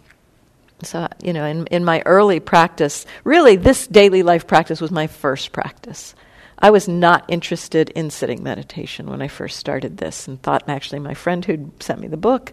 so, 0.86 1.08
you 1.22 1.32
know, 1.32 1.44
in, 1.44 1.66
in 1.66 1.84
my 1.84 2.02
early 2.06 2.40
practice, 2.40 3.06
really, 3.24 3.56
this 3.56 3.86
daily 3.86 4.22
life 4.22 4.46
practice 4.46 4.80
was 4.80 4.90
my 4.90 5.06
first 5.06 5.52
practice. 5.52 6.14
I 6.62 6.70
was 6.70 6.86
not 6.86 7.24
interested 7.26 7.90
in 7.90 8.10
sitting 8.10 8.44
meditation 8.44 9.10
when 9.10 9.20
I 9.20 9.26
first 9.26 9.58
started 9.58 9.96
this 9.96 10.28
and 10.28 10.40
thought 10.40 10.68
actually 10.68 11.00
my 11.00 11.14
friend 11.14 11.44
who'd 11.44 11.82
sent 11.82 12.00
me 12.00 12.06
the 12.06 12.16
book 12.16 12.52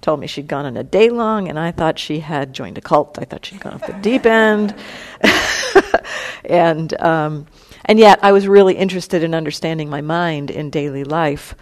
told 0.00 0.18
me 0.18 0.26
she'd 0.26 0.48
gone 0.48 0.64
on 0.64 0.78
a 0.78 0.82
day 0.82 1.10
long 1.10 1.46
and 1.46 1.58
I 1.58 1.70
thought 1.70 1.98
she 1.98 2.20
had 2.20 2.54
joined 2.54 2.78
a 2.78 2.80
cult. 2.80 3.18
I 3.20 3.26
thought 3.26 3.44
she'd 3.44 3.60
gone 3.60 3.74
off 3.74 3.86
the 3.86 3.92
deep 3.92 4.24
end. 4.24 4.74
and, 6.46 6.98
um, 7.02 7.46
and 7.84 7.98
yet 7.98 8.20
I 8.22 8.32
was 8.32 8.48
really 8.48 8.76
interested 8.76 9.22
in 9.22 9.34
understanding 9.34 9.90
my 9.90 10.00
mind 10.00 10.50
in 10.50 10.70
daily 10.70 11.04
life 11.04 11.54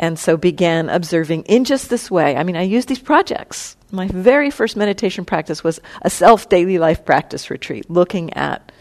and 0.00 0.18
so 0.18 0.38
began 0.38 0.88
observing 0.88 1.42
in 1.42 1.64
just 1.64 1.90
this 1.90 2.10
way. 2.10 2.34
I 2.34 2.42
mean, 2.42 2.56
I 2.56 2.62
used 2.62 2.88
these 2.88 2.98
projects. 2.98 3.76
My 3.92 4.08
very 4.08 4.50
first 4.50 4.74
meditation 4.74 5.26
practice 5.26 5.62
was 5.62 5.78
a 6.00 6.08
self 6.08 6.48
daily 6.48 6.78
life 6.78 7.04
practice 7.04 7.50
retreat, 7.50 7.88
looking 7.90 8.32
at 8.32 8.72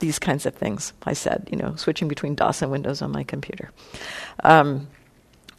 these 0.00 0.18
kinds 0.18 0.46
of 0.46 0.54
things. 0.54 0.92
I 1.04 1.12
said, 1.12 1.48
you 1.50 1.56
know, 1.56 1.76
switching 1.76 2.08
between 2.08 2.34
DOS 2.34 2.60
and 2.60 2.72
Windows 2.72 3.02
on 3.02 3.12
my 3.12 3.22
computer. 3.22 3.70
Um, 4.42 4.88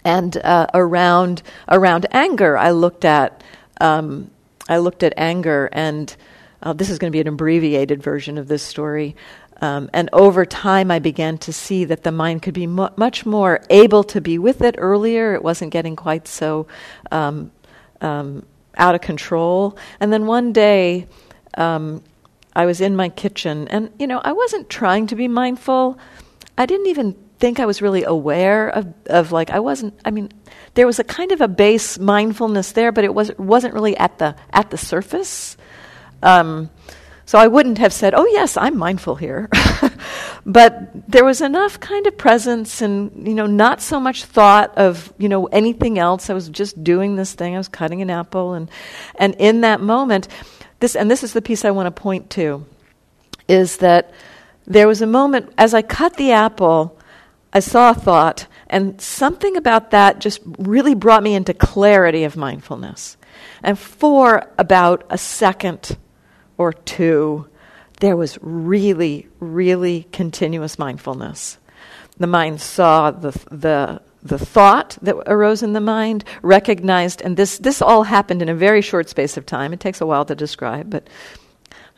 and 0.04 0.36
uh, 0.36 0.68
around 0.74 1.44
around 1.70 2.06
anger, 2.12 2.58
I 2.58 2.72
looked 2.72 3.06
at 3.06 3.42
um, 3.80 4.30
I 4.68 4.80
looked 4.80 5.04
at 5.04 5.14
anger, 5.16 5.70
and 5.72 6.14
uh, 6.62 6.74
this 6.74 6.90
is 6.90 7.00
going 7.00 7.10
to 7.10 7.16
be 7.16 7.22
an 7.22 7.28
abbreviated 7.28 8.04
version 8.04 8.38
of 8.38 8.50
this 8.50 8.64
story. 8.64 9.16
Um, 9.62 9.90
and 9.94 10.10
over 10.14 10.46
time, 10.46 10.90
I 10.90 11.00
began 11.00 11.38
to 11.40 11.54
see 11.54 11.86
that 11.86 12.04
the 12.04 12.12
mind 12.12 12.42
could 12.42 12.54
be 12.54 12.68
mu- 12.68 12.90
much 12.96 13.26
more 13.26 13.62
able 13.70 14.04
to 14.06 14.22
be 14.22 14.38
with 14.38 14.62
it 14.62 14.76
earlier. 14.78 15.34
It 15.34 15.44
wasn't 15.44 15.72
getting 15.72 15.96
quite 15.96 16.28
so 16.28 16.68
um, 17.12 17.52
um, 18.02 18.46
out 18.78 18.96
of 18.96 19.02
control. 19.02 19.78
And 20.00 20.14
then 20.14 20.26
one 20.26 20.54
day, 20.54 21.08
um, 21.56 22.04
I 22.56 22.66
was 22.66 22.82
in 22.82 22.96
my 22.96 23.10
kitchen, 23.10 23.68
and 23.68 23.92
you 24.00 24.08
know, 24.08 24.22
I 24.24 24.32
wasn't 24.32 24.70
trying 24.70 25.08
to 25.08 25.16
be 25.16 25.28
mindful. 25.28 26.00
I 26.58 26.66
didn't 26.66 26.88
even 26.88 27.16
think 27.40 27.60
I 27.60 27.66
was 27.66 27.82
really 27.82 28.04
aware 28.04 28.70
of, 28.70 28.94
of 29.06 29.32
like 29.32 29.50
I 29.50 29.60
wasn't. 29.60 30.00
I 30.04 30.12
mean, 30.12 30.30
there 30.74 30.86
was 30.88 31.00
a 31.00 31.04
kind 31.04 31.32
of 31.32 31.42
a 31.42 31.48
base 31.48 32.00
mindfulness 32.00 32.72
there, 32.74 32.92
but 32.92 33.04
it 33.04 33.14
was 33.14 33.32
wasn't 33.38 33.74
really 33.74 33.96
at 33.98 34.18
the 34.18 34.36
at 34.52 34.70
the 34.72 34.78
surface. 34.78 35.58
Um, 36.22 36.70
so 37.30 37.38
I 37.38 37.46
wouldn't 37.46 37.78
have 37.78 37.94
said, 37.94 38.16
oh, 38.16 38.26
yes, 38.26 38.58
I'm 38.58 38.76
mindful 38.76 39.14
here. 39.14 39.50
but 40.48 40.90
there 41.08 41.24
was 41.24 41.42
enough 41.42 41.80
kind 41.80 42.08
of 42.08 42.18
presence 42.18 42.82
and, 42.82 43.28
you 43.28 43.36
know, 43.36 43.46
not 43.46 43.84
so 43.84 44.00
much 44.00 44.26
thought 44.26 44.76
of, 44.80 45.14
you 45.20 45.30
know, 45.30 45.46
anything 45.46 46.00
else. 46.00 46.32
I 46.32 46.34
was 46.34 46.50
just 46.50 46.84
doing 46.84 47.18
this 47.18 47.36
thing. 47.36 47.54
I 47.54 47.60
was 47.60 47.68
cutting 47.68 48.02
an 48.02 48.10
apple. 48.10 48.56
And, 48.56 48.72
and 49.14 49.36
in 49.38 49.62
that 49.62 49.80
moment, 49.80 50.28
this, 50.80 50.96
and 50.96 51.12
this 51.12 51.24
is 51.24 51.34
the 51.34 51.42
piece 51.44 51.66
I 51.66 51.70
want 51.70 51.86
to 51.86 52.02
point 52.02 52.32
to, 52.32 52.66
is 53.48 53.78
that 53.78 54.12
there 54.66 54.88
was 54.88 55.04
a 55.04 55.06
moment 55.06 55.54
as 55.56 55.76
I 55.76 55.84
cut 55.84 56.16
the 56.16 56.32
apple, 56.32 57.00
I 57.54 57.60
saw 57.60 57.92
a 57.92 57.94
thought, 57.94 58.48
and 58.72 59.00
something 59.00 59.56
about 59.56 59.92
that 59.92 60.18
just 60.18 60.42
really 60.58 60.96
brought 60.96 61.22
me 61.22 61.36
into 61.36 61.54
clarity 61.54 62.24
of 62.24 62.36
mindfulness. 62.36 63.18
And 63.62 63.78
for 63.78 64.52
about 64.58 65.06
a 65.12 65.18
second, 65.20 65.96
or 66.60 66.74
two, 66.74 67.48
there 68.02 68.16
was 68.16 68.38
really, 68.42 69.28
really 69.40 70.08
continuous 70.12 70.78
mindfulness. 70.78 71.58
The 72.18 72.28
mind 72.28 72.60
saw 72.62 73.12
the, 73.12 73.32
the, 73.50 74.02
the 74.22 74.38
thought 74.38 74.98
that 75.02 75.16
arose 75.26 75.64
in 75.64 75.74
the 75.74 75.82
mind, 75.82 76.26
recognized, 76.42 77.22
and 77.22 77.38
this, 77.38 77.58
this 77.58 77.82
all 77.82 78.04
happened 78.04 78.42
in 78.42 78.50
a 78.50 78.56
very 78.56 78.82
short 78.82 79.10
space 79.10 79.38
of 79.38 79.46
time. 79.46 79.74
It 79.74 79.80
takes 79.80 80.02
a 80.02 80.06
while 80.06 80.26
to 80.26 80.36
describe, 80.36 80.90
but 80.90 81.08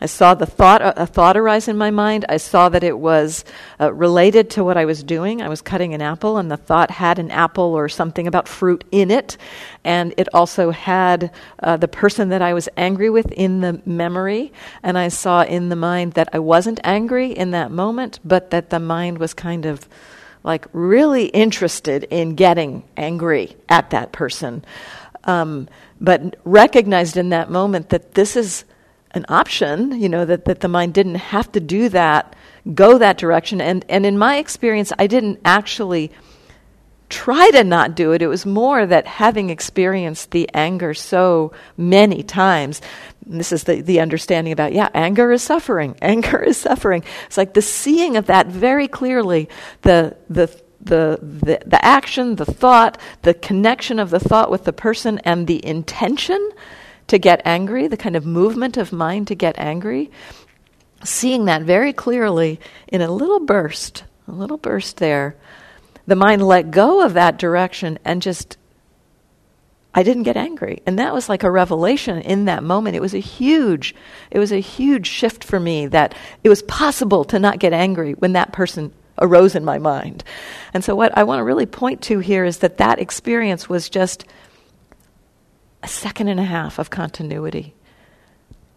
I 0.01 0.07
saw 0.07 0.33
the 0.33 0.47
thought, 0.47 0.81
a 0.83 1.05
thought 1.05 1.37
arise 1.37 1.67
in 1.67 1.77
my 1.77 1.91
mind. 1.91 2.25
I 2.27 2.37
saw 2.37 2.69
that 2.69 2.83
it 2.83 2.97
was 2.97 3.45
uh, 3.79 3.93
related 3.93 4.49
to 4.51 4.63
what 4.63 4.75
I 4.75 4.85
was 4.85 5.03
doing. 5.03 5.43
I 5.43 5.47
was 5.47 5.61
cutting 5.61 5.93
an 5.93 6.01
apple, 6.01 6.37
and 6.37 6.49
the 6.49 6.57
thought 6.57 6.89
had 6.89 7.19
an 7.19 7.29
apple 7.29 7.75
or 7.75 7.87
something 7.87 8.25
about 8.25 8.47
fruit 8.47 8.83
in 8.91 9.11
it. 9.11 9.37
And 9.83 10.15
it 10.17 10.27
also 10.33 10.71
had 10.71 11.31
uh, 11.59 11.77
the 11.77 11.87
person 11.87 12.29
that 12.29 12.41
I 12.41 12.55
was 12.55 12.67
angry 12.75 13.11
with 13.11 13.31
in 13.31 13.61
the 13.61 13.79
memory. 13.85 14.51
And 14.81 14.97
I 14.97 15.09
saw 15.09 15.43
in 15.43 15.69
the 15.69 15.75
mind 15.75 16.13
that 16.13 16.29
I 16.33 16.39
wasn't 16.39 16.79
angry 16.83 17.31
in 17.31 17.51
that 17.51 17.69
moment, 17.69 18.19
but 18.25 18.49
that 18.49 18.71
the 18.71 18.79
mind 18.79 19.19
was 19.19 19.35
kind 19.35 19.67
of 19.67 19.87
like 20.43 20.65
really 20.73 21.25
interested 21.25 22.05
in 22.05 22.33
getting 22.33 22.83
angry 22.97 23.55
at 23.69 23.91
that 23.91 24.11
person. 24.11 24.65
Um, 25.25 25.69
but 25.99 26.37
recognized 26.43 27.17
in 27.17 27.29
that 27.29 27.51
moment 27.51 27.89
that 27.89 28.15
this 28.15 28.35
is 28.35 28.65
an 29.13 29.25
option, 29.29 29.99
you 29.99 30.09
know, 30.09 30.25
that, 30.25 30.45
that 30.45 30.61
the 30.61 30.67
mind 30.67 30.93
didn't 30.93 31.15
have 31.15 31.51
to 31.51 31.59
do 31.59 31.89
that, 31.89 32.35
go 32.73 32.97
that 32.97 33.17
direction. 33.17 33.61
And, 33.61 33.85
and 33.89 34.05
in 34.05 34.17
my 34.17 34.37
experience, 34.37 34.91
I 34.97 35.07
didn't 35.07 35.39
actually 35.43 36.11
try 37.09 37.51
to 37.51 37.63
not 37.63 37.93
do 37.93 38.13
it. 38.13 38.21
It 38.21 38.27
was 38.27 38.45
more 38.45 38.85
that 38.85 39.05
having 39.05 39.49
experienced 39.49 40.31
the 40.31 40.49
anger 40.53 40.93
so 40.93 41.51
many 41.75 42.23
times, 42.23 42.81
this 43.25 43.51
is 43.51 43.65
the, 43.65 43.81
the 43.81 43.99
understanding 43.99 44.53
about, 44.53 44.71
yeah, 44.73 44.89
anger 44.93 45.31
is 45.31 45.43
suffering. 45.43 45.95
Anger 46.01 46.41
is 46.41 46.57
suffering. 46.57 47.03
It's 47.27 47.37
like 47.37 47.53
the 47.53 47.61
seeing 47.61 48.15
of 48.15 48.27
that 48.27 48.47
very 48.47 48.87
clearly, 48.87 49.49
the, 49.81 50.17
the, 50.29 50.47
the, 50.79 51.19
the, 51.21 51.61
the 51.65 51.85
action, 51.85 52.37
the 52.37 52.45
thought, 52.45 52.99
the 53.21 53.33
connection 53.33 53.99
of 53.99 54.09
the 54.09 54.19
thought 54.19 54.49
with 54.49 54.63
the 54.63 54.73
person, 54.73 55.19
and 55.19 55.45
the 55.47 55.63
intention 55.65 56.51
to 57.11 57.19
get 57.19 57.41
angry, 57.43 57.87
the 57.87 57.97
kind 57.97 58.15
of 58.15 58.25
movement 58.25 58.77
of 58.77 58.93
mind 58.93 59.27
to 59.27 59.35
get 59.35 59.57
angry, 59.57 60.09
seeing 61.03 61.43
that 61.43 61.61
very 61.61 61.91
clearly 61.91 62.57
in 62.87 63.01
a 63.01 63.11
little 63.11 63.41
burst, 63.41 64.05
a 64.29 64.31
little 64.31 64.55
burst 64.55 64.95
there, 64.95 65.35
the 66.07 66.15
mind 66.15 66.41
let 66.41 66.71
go 66.71 67.05
of 67.05 67.13
that 67.13 67.37
direction 67.37 67.99
and 68.05 68.21
just 68.21 68.57
I 69.93 70.03
didn't 70.03 70.23
get 70.23 70.37
angry. 70.37 70.81
And 70.85 70.99
that 70.99 71.13
was 71.13 71.27
like 71.27 71.43
a 71.43 71.51
revelation 71.51 72.19
in 72.19 72.45
that 72.45 72.63
moment. 72.63 72.95
It 72.95 73.01
was 73.01 73.13
a 73.13 73.19
huge, 73.19 73.93
it 74.29 74.39
was 74.39 74.53
a 74.53 74.61
huge 74.61 75.05
shift 75.05 75.43
for 75.43 75.59
me 75.59 75.87
that 75.87 76.15
it 76.45 76.49
was 76.49 76.63
possible 76.63 77.25
to 77.25 77.39
not 77.39 77.59
get 77.59 77.73
angry 77.73 78.13
when 78.13 78.31
that 78.33 78.53
person 78.53 78.93
arose 79.19 79.53
in 79.53 79.65
my 79.65 79.79
mind. 79.79 80.23
And 80.73 80.81
so 80.81 80.95
what 80.95 81.17
I 81.17 81.25
want 81.25 81.39
to 81.39 81.43
really 81.43 81.65
point 81.65 82.03
to 82.03 82.19
here 82.19 82.45
is 82.45 82.59
that 82.59 82.77
that 82.77 82.99
experience 82.99 83.67
was 83.67 83.89
just 83.89 84.23
a 85.83 85.87
second 85.87 86.27
and 86.27 86.39
a 86.39 86.43
half 86.45 86.79
of 86.79 86.89
continuity. 86.89 87.73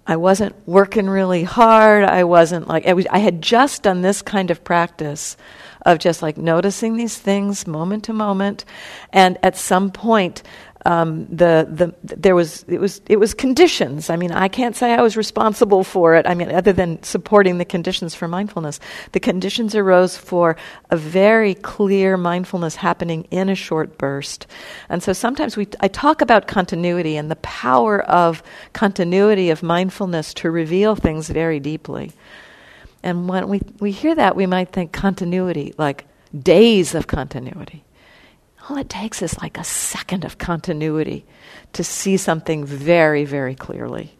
I 0.07 0.17
wasn't 0.17 0.55
working 0.67 1.09
really 1.09 1.45
hard. 1.45 2.05
I 2.05 2.25
wasn't 2.25 2.69
like, 2.69 2.87
I, 2.87 2.93
was, 2.93 3.07
I 3.07 3.19
had 3.19 3.41
just 3.41 3.83
done 3.83 4.03
this 4.03 4.21
kind 4.21 4.51
of 4.51 4.63
practice 4.63 5.37
of 5.83 5.99
just 5.99 6.23
like 6.23 6.37
noticing 6.37 6.97
these 6.97 7.17
things 7.19 7.67
moment 7.67 8.05
to 8.05 8.13
moment. 8.13 8.65
And 9.13 9.39
at 9.43 9.57
some 9.57 9.91
point, 9.91 10.43
um, 10.87 11.27
the, 11.27 11.67
the, 11.71 12.17
there 12.17 12.35
was, 12.35 12.65
it, 12.69 12.79
was, 12.79 13.01
it 13.07 13.17
was 13.17 13.33
conditions. 13.33 14.11
I 14.11 14.17
mean, 14.17 14.33
I 14.33 14.49
can't 14.49 14.77
say 14.77 14.93
I 14.93 15.01
was 15.01 15.17
responsible 15.17 15.83
for 15.83 16.15
it. 16.15 16.27
I 16.27 16.35
mean, 16.35 16.53
other 16.53 16.75
than 16.75 17.03
supporting 17.03 17.57
the 17.57 17.65
conditions 17.65 18.15
for 18.15 18.29
mindfulness. 18.29 18.81
The 19.13 19.21
conditions 19.21 19.75
arose 19.75 20.17
for 20.17 20.57
a 20.91 20.97
very 20.97 21.55
clear 21.55 22.19
mindfulness 22.19 22.77
happening 22.77 23.27
in 23.31 23.49
a 23.49 23.55
short 23.55 23.97
burst. 23.97 24.47
And 24.91 25.03
so 25.03 25.15
sometimes 25.15 25.57
we, 25.57 25.69
I 25.81 25.89
talk 25.89 26.21
about 26.21 26.47
continuity 26.47 27.17
and 27.17 27.31
the 27.31 27.37
power 27.37 28.03
of 28.03 28.43
continuity 28.75 29.49
of 29.49 29.63
mindfulness 29.63 30.35
to 30.35 30.51
reveal 30.51 30.97
things 30.97 31.31
very 31.31 31.61
deeply. 31.61 32.13
And 33.03 33.27
when 33.29 33.49
we, 33.49 33.63
we 33.81 33.91
hear 33.91 34.15
that, 34.15 34.37
we 34.37 34.47
might 34.47 34.71
think 34.71 34.93
continuity, 34.93 35.75
like 35.79 36.07
days 36.43 36.95
of 36.95 37.07
continuity 37.07 37.85
all 38.69 38.77
it 38.77 38.89
takes 38.89 39.23
is 39.23 39.41
like 39.41 39.59
a 39.59 39.65
second 39.65 40.25
of 40.25 40.39
continuity 40.39 41.25
to 41.73 41.85
see 41.85 42.17
something 42.17 42.65
very, 42.65 43.25
very 43.25 43.55
clearly. 43.55 44.17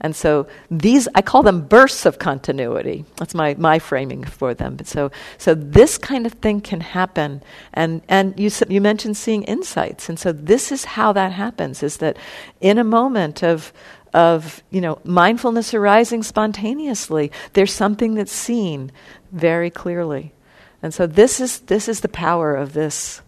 And 0.00 0.14
so 0.14 0.46
these, 0.70 1.08
I 1.14 1.22
call 1.22 1.42
them 1.42 1.62
bursts 1.62 2.04
of 2.04 2.18
continuity. 2.18 3.04
That's 3.16 3.34
my, 3.34 3.54
my 3.58 3.78
framing 3.78 4.24
for 4.24 4.52
them. 4.52 4.76
But 4.76 4.86
so, 4.86 5.10
so 5.38 5.54
this 5.54 5.96
kind 5.96 6.26
of 6.26 6.32
thing 6.34 6.60
can 6.60 6.80
happen. 6.80 7.42
And, 7.72 8.02
and 8.08 8.38
you, 8.38 8.50
you 8.68 8.80
mentioned 8.80 9.16
seeing 9.16 9.42
insights. 9.44 10.08
And 10.08 10.18
so 10.18 10.32
this 10.32 10.70
is 10.70 10.84
how 10.84 11.12
that 11.12 11.32
happens, 11.32 11.82
is 11.82 11.96
that 11.98 12.18
in 12.60 12.78
a 12.78 12.84
moment 12.84 13.42
of, 13.42 13.72
of 14.12 14.62
you 14.70 14.80
know, 14.80 14.98
mindfulness 15.04 15.72
arising 15.72 16.22
spontaneously, 16.22 17.32
there's 17.54 17.72
something 17.72 18.14
that's 18.14 18.32
seen 18.32 18.92
very 19.32 19.70
clearly. 19.70 20.34
And 20.82 20.92
so 20.92 21.06
this 21.06 21.40
is, 21.40 21.60
this 21.60 21.88
is 21.88 22.00
the 22.00 22.08
power 22.08 22.54
of 22.54 22.74
this 22.74 23.22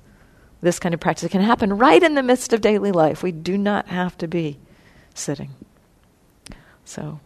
this 0.61 0.79
kind 0.79 0.95
of 0.95 1.01
practice. 1.01 1.31
Can 1.31 1.41
happen 1.41 1.77
right 1.77 2.03
in 2.03 2.15
the 2.15 2.23
midst 2.23 2.53
of 2.53 2.61
daily 2.61 2.93
life. 2.93 3.23
We 3.23 3.33
do 3.33 3.57
not 3.59 3.89
have 3.89 4.17
to 4.19 4.29
be 4.29 4.59
sitting. 5.15 5.51
So. 6.85 7.21